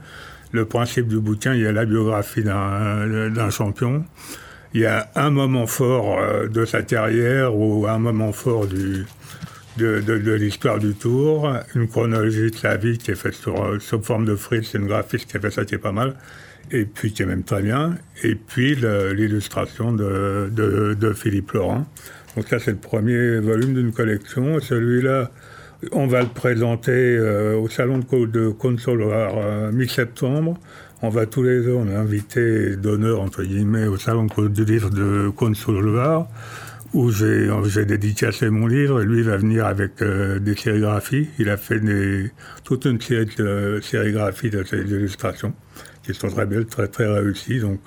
[0.52, 4.04] Le principe du bouquin, il y a la biographie d'un champion.
[4.72, 6.18] Il y a un moment fort
[6.48, 12.76] de sa carrière ou un moment fort de, l'histoire du Tour, une chronologie de sa
[12.76, 15.64] vie qui est faite sous forme de frise, c'est une graphiste qui a fait ça
[15.64, 16.14] qui est pas mal,
[16.70, 21.84] et puis qui est même très bien, et puis l'illustration de Philippe Laurent.
[22.36, 25.30] Donc ça c'est le premier volume d'une collection, celui-là
[25.92, 30.58] on va le présenter euh, au salon de, Co- de Consoloir euh, mi-septembre.
[31.02, 34.64] On va tous les ans, on est invité d'honneur, entre guillemets, au salon de- du
[34.64, 36.26] livre de Consoloir,
[36.94, 41.28] où j'ai dédicacé mon livre, lui va venir avec euh, des sérigraphies.
[41.38, 41.80] Il a fait
[42.62, 45.52] toute une série de sérigraphies de ces illustrations,
[46.02, 47.60] qui sont très belles, très très réussies.
[47.60, 47.80] Donc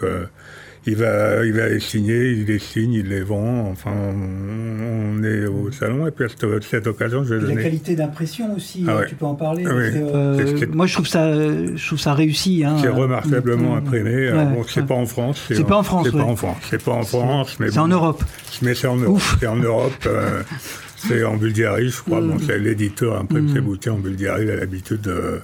[0.88, 3.70] il va, il va les signer, il les signe, il les vend.
[3.70, 7.48] Enfin, on, on est au salon, et puis à cette, cette occasion, je vais La
[7.50, 7.62] donner...
[7.64, 9.06] qualité d'impression aussi, Ah hein, ouais.
[9.08, 9.64] tu peux en parler.
[9.68, 9.84] Ah oui.
[9.94, 12.64] euh, moi, je trouve ça, je trouve ça réussi.
[12.66, 14.28] Hein, C'est Euh, remarquablement mm, imprimé.
[14.30, 14.86] Alors ouais, bon, c'est ouais.
[14.88, 15.46] pas en France.
[15.48, 16.22] C'est pas en France, C'est ouais.
[16.24, 16.58] pas en France.
[16.70, 17.88] C'est pas en France, mais C'est en.
[17.88, 18.24] Europe.
[18.62, 19.22] Mais c'est en Europe.
[19.40, 19.94] C'est en Europe.
[20.06, 20.42] euh,
[20.96, 22.22] c'est en Bulgarie, je crois.
[22.22, 22.28] Mm.
[22.30, 23.54] Bon, c'est l'éditeur imprime Mm.
[23.54, 24.44] ses bouquins en Bulgarie.
[24.46, 25.40] Il a l'habitude de.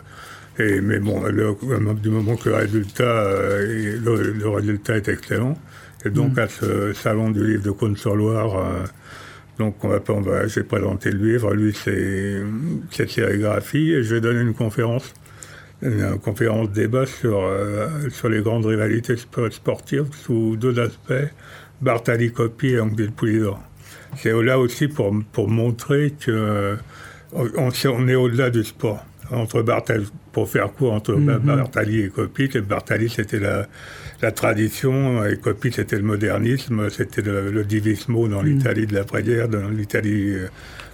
[0.59, 1.55] Et, mais bon, le-
[1.95, 5.57] du moment que le résultat, euh, est- le, le résultat est excellent.
[6.05, 6.39] Et donc, Mm.
[6.39, 8.83] à ce salon du livre de Cône-sur-Loire, euh,
[9.57, 12.41] donc on va, on va, j'ai présenté le livre, lui, c'est
[12.91, 15.13] c'est sérigraphie, et je vais donner une conférence
[15.81, 21.27] une conférence débat sur, euh, sur les grandes rivalités spo- sportives sous deux aspects,
[21.81, 23.61] Bartali Coppi et Angel Poulidor.
[24.17, 26.77] c'est là aussi pour, pour montrer que
[27.33, 27.49] on,
[27.97, 29.03] on est au-delà du sport.
[29.31, 31.39] Entre Bartali, pour faire court, entre Mhm.
[31.39, 33.67] Bartali et Coppi, et Bartali c'était la,
[34.21, 38.49] la tradition, et Coppi c'était le modernisme, c'était le, le divismo dans Mhm.
[38.49, 40.47] l'Italie de l'après-guerre, dans l'Italie euh,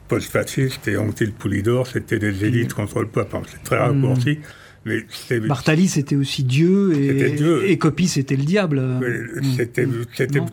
[0.07, 2.43] post-fasciste, et Anctil Poulidor, c'était des Mhm.
[2.45, 3.37] élites contre le peuple.
[3.47, 4.39] C'est très raccourci,
[4.85, 7.67] mais c'est Bartali, c'était aussi Dieu et, Dieu.
[7.69, 8.79] et Coppi, c'était le diable.
[8.79, 9.43] Mm.
[9.57, 10.45] C'était, Mm.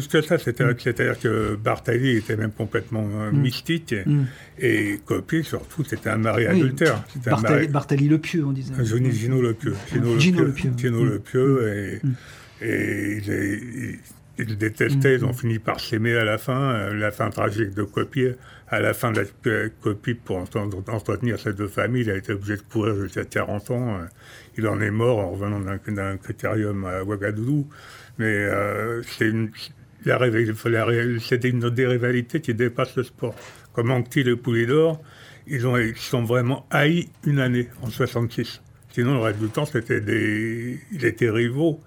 [0.00, 0.38] Plus que ça.
[0.38, 3.94] C'était, C'est-à-dire que Bartali était même complètement euh, mystique.
[4.06, 4.24] Mm.
[4.58, 7.02] Et Coppi, surtout, c'était un mari adultère.
[7.70, 8.74] Bartali, le Pieux, on disait.
[8.84, 9.74] Gino, Gino Le Pieux.
[10.18, 10.72] Gino, Le Pieux.
[10.76, 11.08] Gino Mm.
[11.08, 12.00] Le Pieux.
[12.60, 13.98] Et, et il, est- il-
[14.36, 15.14] il le détestait.
[15.14, 16.60] Ils ont fini par s'aimer à la fin.
[16.74, 18.26] euh, La fin tragique de Coppi.
[18.68, 20.38] À la fin de la euh, Coppi, pour
[20.88, 24.00] entretenir ces deux familles, il a été obligé de courir jusqu'à 40 ans.
[24.58, 27.68] Il en est mort en revenant d'un, d'un critérium à Ouagadougou.
[28.18, 29.50] Mais euh, c'est une,
[31.20, 33.34] c'était une des rivalités qui dépasse le sport.
[33.72, 35.02] Comme Anctil et Poulidor,
[35.46, 38.60] ils, ont, ils sont vraiment haïs une année, en 66.
[38.92, 41.80] Sinon, le reste du temps, c'était des, ils étaient rivaux.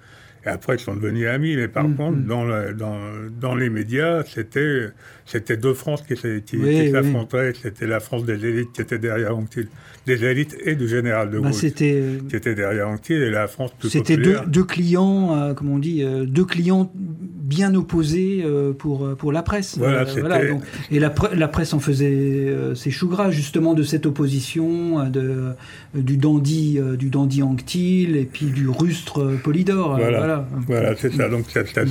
[0.45, 1.55] Et après, ils sont devenus amis.
[1.55, 2.99] Mais par Mm, contre, dans, le- dans,
[3.39, 4.87] dans les médias, c'était,
[5.25, 6.91] c'était deux France qui, s'est- qui, Oui, qui oui.
[6.91, 7.53] s'affrontaient.
[7.53, 9.67] C'était la France des élites qui était derrière Anctil.
[10.07, 13.47] Des élites et du général de Bah, Gaulle c'était qui était derrière Anctil et la
[13.47, 18.71] France plus c'était deux, clients, euh, comme on dit, euh, deux clients bien opposés euh,
[18.73, 19.77] pour, euh, pour la presse.
[19.77, 23.31] Voilà, Euh, c'était- donc, et la, pre- la presse en faisait euh, ses choux gras,
[23.31, 25.51] justement, de cette opposition, euh, de, euh,
[25.93, 29.95] du dandy, euh, du dandy Anctil et puis du rustre euh, Polydor.
[29.95, 30.17] euh, Voilà.
[30.17, 30.47] voilà.
[30.67, 31.29] Voilà, c'est ça.
[31.29, 31.81] Donc, ça, ça,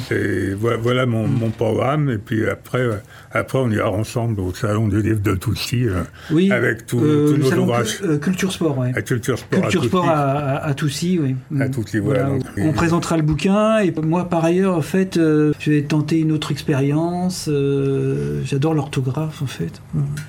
[0.59, 2.11] voilà, voilà mon, mon programme.
[2.11, 2.95] Et puis après, euh,
[3.33, 7.35] après, on ira ensemble au salon du livre de Toussy euh, Oui, avec tout- euh,
[7.35, 7.99] tous nos ouvrages.
[8.07, 8.93] Euh, Culture Sport, ouais.
[8.95, 9.61] à Culture Sport.
[9.63, 11.35] Culture à Sport à, à, à Toussy, oui.
[11.61, 12.73] À Toussy, voilà, on oui.
[12.73, 16.51] présentera le bouquin et moi, par ailleurs, en fait, euh, je vais tenter une autre
[16.53, 17.47] expérience.
[17.49, 19.81] euh, J'adore l'orthographe, en fait.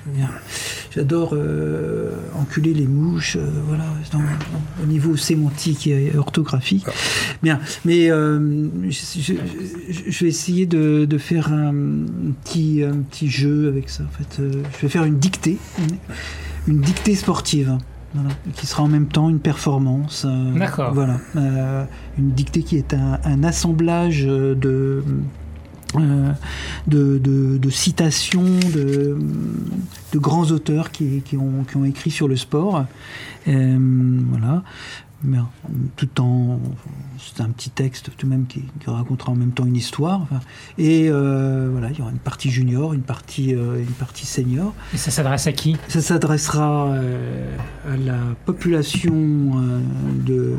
[0.06, 0.28] Bien.
[0.94, 1.36] J'adore
[2.36, 3.36] enculer les mouches,
[3.68, 4.18] voilà, dans-
[4.82, 6.84] au niveau sémantique et orthographique.
[6.88, 6.92] Ah.
[7.42, 11.74] Bien, mais je, je- je- je vais essayer de, de faire un
[12.44, 14.04] petit, un petit jeu avec ça.
[14.04, 15.58] En fait, je vais faire une dictée,
[16.68, 17.78] une dictée sportive.
[18.14, 20.24] Voilà, qui sera en même temps une performance.
[20.26, 20.94] euh, D'accord.
[20.94, 21.84] Voilà, euh,
[22.18, 25.04] une dictée qui est un, un assemblage euh, de,
[25.96, 26.32] euh,
[26.86, 29.18] de, de- de citations de,
[30.14, 32.86] de grands auteurs qui, qui ont, qui ont écrit sur le sport.
[33.46, 34.62] Voilà.
[35.22, 35.38] Mais,
[35.96, 36.60] tout en
[37.18, 40.20] c'est un petit texte tout de même qui, qui racontera en même temps une histoire
[40.22, 40.40] enfin.
[40.78, 44.72] et euh, voilà il y aura une partie junior une partie euh, une partie senior
[44.94, 45.76] Et ça s'adresse à qui?
[45.88, 47.56] Ça s'adressera euh,
[47.92, 49.12] à la population
[50.26, 50.54] de,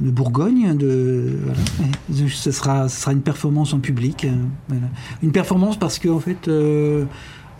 [0.00, 0.76] de Bourgogne.
[0.76, 2.28] De, voilà.
[2.28, 4.26] Ce, sera, ce sera une performance en public.
[4.68, 4.86] voilà.
[5.22, 6.48] Une performance parce que en fait,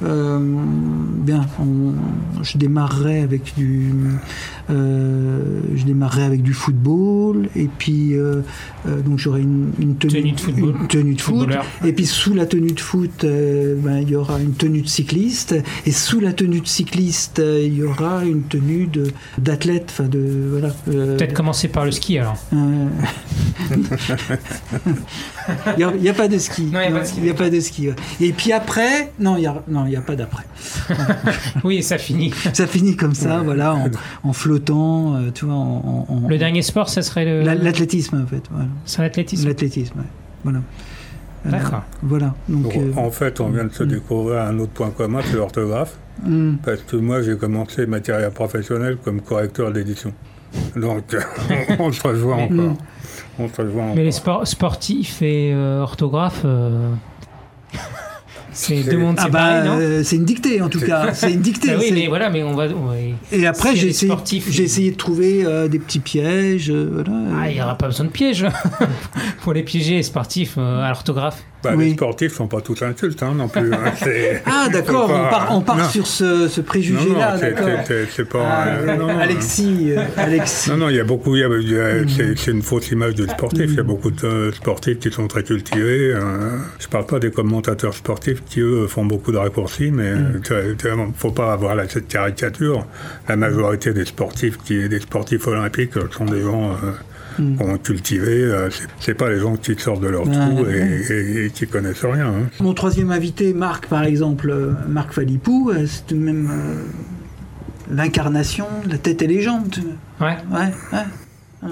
[0.01, 1.95] bien, on-
[2.43, 3.93] je démarrerai avec du,
[4.69, 8.43] je démarrerai avec du football et puis euh,
[8.87, 10.75] euh, donc j'aurai une, une tenue, Tenue de football.
[10.81, 11.49] une tenue de foot.
[11.85, 14.89] Et puis sous la tenue de foot, euh, ben, il y aura une tenue de
[14.89, 15.55] cycliste.
[15.87, 19.05] Et sous la tenue de cycliste, euh, il y aura une tenue de
[19.39, 19.87] d'athlète.
[19.91, 20.75] Enfin de voilà.
[20.89, 22.37] euh, Peut-être commencer par le ski alors.
[22.53, 22.87] euh,
[25.79, 26.65] Il n'y a, pas de ski.
[26.65, 27.19] Non, il y a pas de ski.
[27.21, 27.95] il y a pas de ski, ouais.
[28.21, 30.45] Et puis après, non, il y a, non, il y a pas d'après.
[31.65, 32.33] Oui, ça finit.
[32.53, 33.89] Ça finit comme ça, voilà, en,
[34.23, 37.43] en flottant, euh, tu vois, en, en- en- Le dernier sport, ça serait le.
[37.43, 38.43] La- l'athlétisme en fait.
[38.51, 38.69] Voilà.
[38.85, 39.49] C'est l'athlétisme.
[39.49, 40.05] L'athlétisme, ouais.
[40.45, 40.61] voilà.
[41.47, 41.83] Euh, D'accord.
[42.03, 42.35] Voilà.
[42.49, 45.97] Donc, euh, En fait, on vient de se découvrir un autre point commun, c'est l'orthographe.
[46.27, 50.13] hum, Parce que moi, j'ai commencé ma carrière professionnelle comme correcteur d'édition.
[50.77, 51.17] Donc,
[51.79, 52.61] on se rejoint Mm.
[52.61, 52.77] encore.
[53.39, 56.93] On se rejoint Mais les sports sportifs et euh, orthographe, euh,
[58.59, 61.13] c'est C'est- deux mondes Ah bah, euh, c'est une dictée en tout cas.
[61.15, 61.69] C'est une dictée.
[61.69, 62.65] Bah oui, mais voilà, mais on va.
[62.65, 62.95] on va-
[63.33, 64.13] Et après, j'ai essayé,
[64.51, 66.71] j'ai essayé de trouver euh, des petits pièges.
[66.71, 67.11] euh, voilà.
[67.41, 68.45] Ah, il n'y aura pas besoin de piège
[69.43, 71.43] pour les piéger, les sportifs euh, à l'orthographe.
[71.63, 71.87] Bah, oui.
[71.87, 73.73] Les sportifs sont pas tous insultes hein, non plus.
[73.75, 73.79] hein.
[74.47, 78.39] Ah d'accord, on part, on part sur ce, préjugé-là, non, c'est- pas.
[78.45, 80.71] Ah, euh, non, non, Alexis, euh, Alexis.
[80.71, 82.35] Non, non, il y a beaucoup, il y a- il y a- Mm.
[82.37, 83.65] c'est une fausse image du sportif.
[83.71, 86.13] Il y a beaucoup de sportifs qui sont très cultivés.
[86.15, 90.41] euh, je parle pas des commentateurs sportifs qui, eux, font beaucoup de raccourcis, mais Mm.
[90.51, 92.87] il ne faut pas avoir la, cette caricature.
[93.29, 96.75] La majorité des sportifs, qui, des sportifs olympiques euh, sont des gens euh,
[97.39, 97.57] Mm.
[97.57, 98.43] qu'on a cultivés.
[98.43, 101.67] euh, c'est- pas les gens qui sortent de leur Ah, trou et, et- et qui
[101.69, 102.27] connaissent rien.
[102.27, 102.47] hein.
[102.61, 107.95] Mon troisième invité, Marc, par exemple, euh, Marc Falipou, euh, c'est tout de même euh,
[107.95, 109.69] l'incarnation de la tête et les jambes.
[110.21, 111.69] Ouais, Ouais, ouais.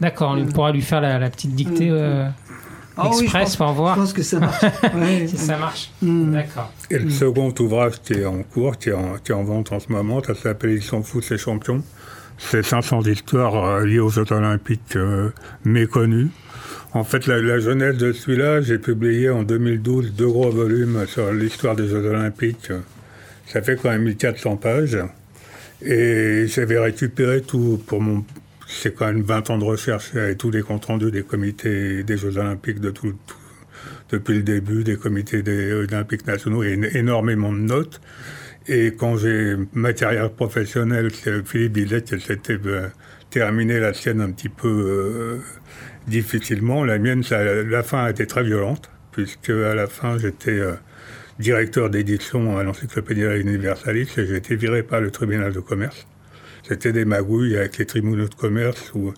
[0.00, 1.90] d'accord, on pourra lui faire la, la petite dictée.
[2.98, 4.64] Ah oui, je express pense- pour Je voir pense que ça marche.
[4.94, 5.26] Ouais.
[5.26, 5.90] si ça marche.
[6.02, 6.32] Mm.
[6.32, 6.72] D'accord.
[6.90, 9.72] Et le second ouvrage qui est en cours, qui est en, qui est en vente
[9.72, 11.82] en ce moment, ça s'appelle Ils s'en foutent, ces champions.
[12.38, 15.30] C'est 500 histoires euh, liées aux Jeux Olympiques euh,
[15.64, 16.28] méconnues.
[16.94, 21.32] En fait, la, la jeunesse de celui-là, j'ai publié en 2012 deux gros volumes sur
[21.32, 22.70] l'histoire des Jeux Olympiques.
[23.46, 24.98] Ça fait quand même 1400 pages.
[25.82, 28.24] Et j'avais récupéré tout pour mon.
[28.70, 32.16] C'est quand même 20 ans de recherche et tous les comptes rendus des comités des
[32.18, 33.14] Jeux Olympiques de tout,
[34.10, 38.00] depuis le début, des comités des Olympiques nationaux et éno- énormément de notes.
[38.66, 42.88] Et quand j'ai ma carrière professionnelle, Philippe disait qu'elle s'était euh,
[43.30, 45.38] terminée la sienne un petit peu euh,
[46.06, 46.84] difficilement.
[46.84, 50.74] La mienne, la fin a été très violente, puisque à la fin, j'étais euh,
[51.38, 56.06] directeur d'édition à l'Encyclopédie Universaliste et j'ai été viré par le tribunal de commerce.
[56.66, 59.12] C'était des magouilles avec les tribunaux de commerce où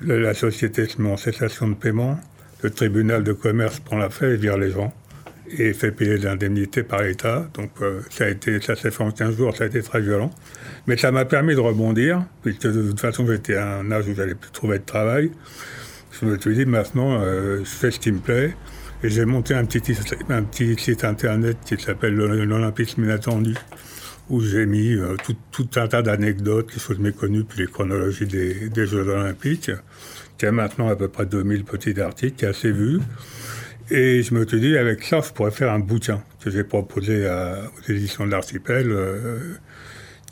[0.00, 2.18] la société se met en cessation de paiement,
[2.62, 4.92] le tribunal de commerce prend l'affaire et vire les gens
[5.58, 7.48] et fait payer de l'indemnité par l'État.
[7.54, 10.00] Donc euh, ça a été, ça s'est fait en 15 jours, ça a été très
[10.00, 10.30] violent.
[10.86, 14.14] Mais ça m'a permis de rebondir, puisque de toute façon j'étais à un âge où
[14.14, 15.30] j'allais plus trouver de travail.
[16.20, 18.54] Je me suis dit maintenant, euh, je fais ce qui me plaît.
[19.04, 19.82] Et j'ai monté un petit,
[20.28, 23.56] un petit site internet qui s'appelle l'Olympisme inattendu,
[24.30, 25.16] où j'ai mis euh,
[25.50, 29.70] tout, un tas d'anecdotes, des choses méconnues, puis les chronologies des, Jeux Olympiques,
[30.38, 33.00] qui a maintenant à peu près 2000 petits articles, qui est assez vu.
[33.90, 37.28] Et je me suis dit, avec ça, je pourrais faire un bouquin que j'ai proposé
[37.28, 39.54] aux éditions de l'Archipel, euh,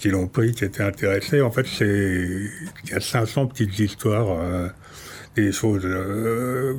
[0.01, 1.43] qui l'ont pris, qui étaient intéressés.
[1.43, 4.69] En fait, il y a 500 petites histoires, euh,
[5.37, 6.75] des choses euh,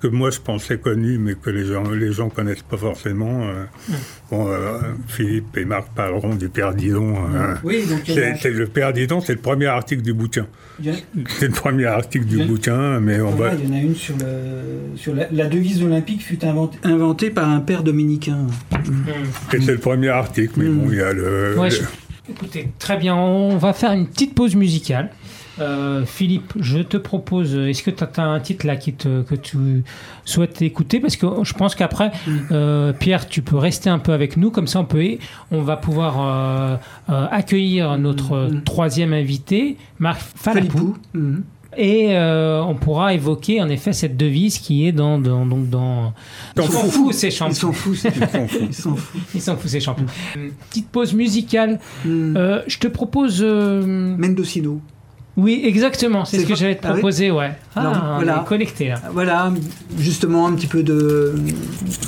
[0.00, 3.44] que moi je pensais connues, mais que les gens les gens connaissent pas forcément.
[3.44, 3.64] euh.
[4.30, 4.78] Bon, euh,
[5.08, 7.14] Philippe et Marc parleront du Père Didon.
[7.34, 7.54] euh.
[7.64, 10.46] Oui, donc C'est- a, le Père Didon, c'est le premier article du bouquin.
[10.86, 10.90] a-
[11.38, 12.44] C'est le premier article du Oui.
[12.44, 13.54] bouquin, mais on va.
[13.54, 17.30] il y en a une sur, le, sur la, la devise olympique fut inventée, inventée
[17.30, 18.46] par un père dominicain.
[19.54, 20.78] Et c'est le premier article, mais Mm.
[20.78, 21.54] bon, il y a le.
[21.58, 21.82] Ouais, le- je-
[22.28, 25.10] Écoutez, très bien, on va faire une petite pause musicale.
[25.58, 29.34] Euh, Philippe, je te propose, est-ce que tu as un titre là qui te, que
[29.34, 29.84] tu
[30.24, 31.00] souhaites écouter?
[31.00, 32.12] Parce que je pense qu'après,
[32.52, 35.16] euh, Pierre, tu peux rester un peu avec nous, comme ça on, peut,
[35.50, 36.78] on va pouvoir
[37.10, 38.62] euh, accueillir notre Mm.
[38.64, 40.68] troisième invité, Marc Falapou.
[40.68, 40.96] Falipou.
[41.14, 41.42] Mhm.
[41.78, 45.18] Et on pourra évoquer en effet cette devise qui est dans.
[45.18, 46.14] dans, donc dans
[46.56, 47.12] Ils s'en fous.
[47.12, 47.72] ces Ils champions.
[47.74, 47.90] s'en.
[47.90, 49.12] Ils s'en foutent.
[49.34, 50.06] Ils s'en foutent, ces champions.
[50.70, 51.78] Petite pause musicale.
[52.04, 53.42] Je te propose.
[53.42, 54.80] Mendocino.
[55.36, 56.24] Oui, exactement.
[56.24, 57.52] C'est ce que j'allais te Ah oui ouais.
[57.74, 58.42] Ah, Non, on voilà.
[58.44, 58.94] est connecté là.
[59.12, 59.52] Voilà,
[59.98, 61.34] justement un petit peu de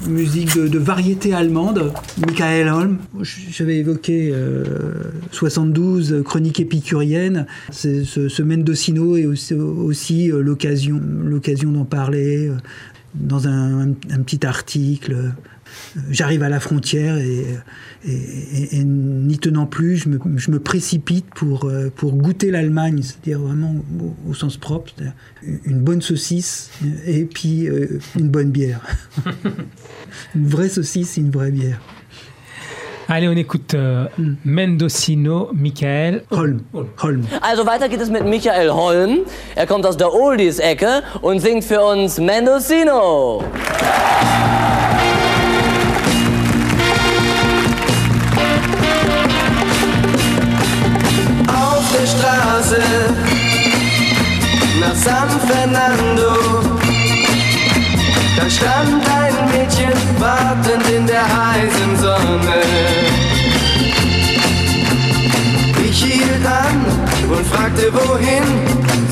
[0.08, 1.92] musique de, de variété allemande.
[2.26, 2.98] Michael Holm.
[3.22, 4.94] J'avais évoqué euh,
[5.32, 7.46] 72 chroniques épicuriennes.
[7.70, 12.54] C'est- Ce, ce Mendocino est aussi, aussi, euh, l'occasion, l'occasion d'en parler euh,
[13.14, 15.32] dans un, un petit article.
[16.10, 17.44] J'arrive à la frontière et,
[18.06, 22.50] et- et- et n'y tenant plus, je me, je me précipite pour, euh, pour goûter
[22.50, 24.92] l'Allemagne, c'est-à-dire vraiment au, au sens propre,
[25.64, 26.70] une bonne saucisse
[27.06, 28.80] et puis euh, une bonne bière.
[30.34, 31.80] une vraie saucisse et une vraie bière.
[33.10, 34.34] Allez, on écoute euh, Mm.
[34.44, 36.24] Mendocino, Michael.
[36.30, 36.60] Holm.
[37.02, 37.22] Holm.
[37.40, 39.20] Also weiter geht es mit Michael Holm.
[39.56, 43.42] Er kommt aus der Oldies-Ecke und singt für uns Mendocino.
[55.04, 56.32] San Fernando.
[58.36, 62.60] Da stand ein Mädchen wartend in der heißen Sonne.
[65.88, 66.84] Ich hielt an
[67.30, 68.42] und fragte wohin.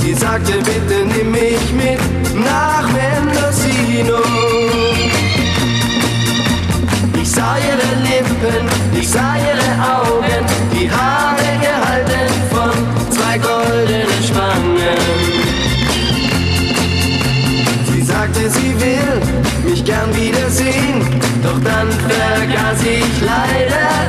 [0.03, 2.01] Sie sagte bitte nimm mich mit
[2.35, 4.21] nach Mendocino.
[7.23, 8.65] Ich sah ihre Lippen,
[9.01, 11.36] ich sah ihre Augen, die Haare
[18.81, 21.03] will mich gern wiedersehen,
[21.43, 24.06] doch dann vergaß ich leider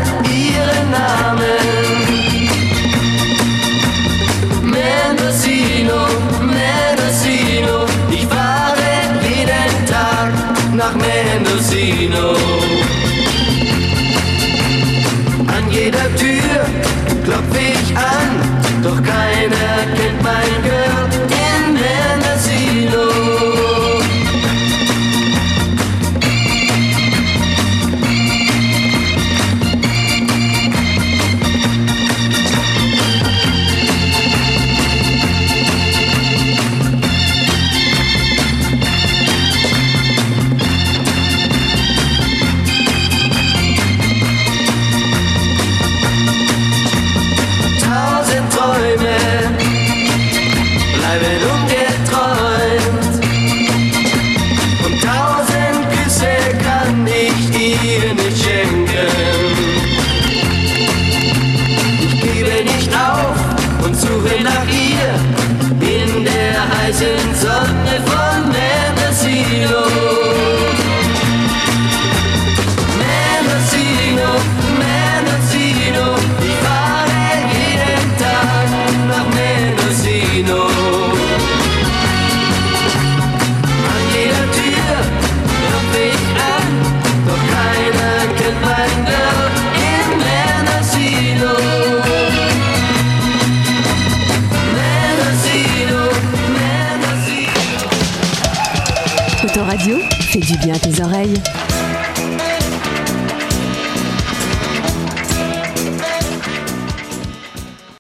[101.28, 101.67] Mendocino.